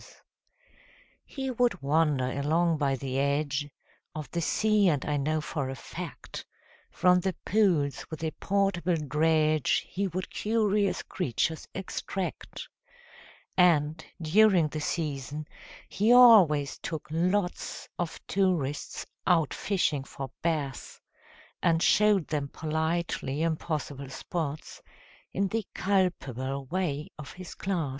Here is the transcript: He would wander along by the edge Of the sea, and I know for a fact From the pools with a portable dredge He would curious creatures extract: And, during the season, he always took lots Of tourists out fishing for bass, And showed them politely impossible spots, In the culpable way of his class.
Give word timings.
He 1.25 1.51
would 1.51 1.83
wander 1.83 2.25
along 2.31 2.79
by 2.79 2.95
the 2.95 3.19
edge 3.19 3.69
Of 4.15 4.31
the 4.31 4.41
sea, 4.41 4.89
and 4.89 5.05
I 5.05 5.15
know 5.17 5.41
for 5.41 5.69
a 5.69 5.75
fact 5.75 6.43
From 6.89 7.19
the 7.19 7.35
pools 7.45 8.07
with 8.09 8.23
a 8.23 8.31
portable 8.31 8.95
dredge 8.95 9.85
He 9.87 10.07
would 10.07 10.31
curious 10.31 11.03
creatures 11.03 11.67
extract: 11.75 12.67
And, 13.55 14.03
during 14.19 14.69
the 14.69 14.79
season, 14.81 15.45
he 15.87 16.11
always 16.11 16.79
took 16.79 17.05
lots 17.11 17.87
Of 17.99 18.19
tourists 18.25 19.05
out 19.27 19.53
fishing 19.53 20.03
for 20.03 20.31
bass, 20.41 20.99
And 21.61 21.83
showed 21.83 22.25
them 22.27 22.47
politely 22.47 23.43
impossible 23.43 24.09
spots, 24.09 24.81
In 25.31 25.47
the 25.49 25.67
culpable 25.75 26.65
way 26.65 27.09
of 27.19 27.33
his 27.33 27.53
class. 27.53 27.89